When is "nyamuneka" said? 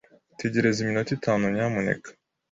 1.55-2.09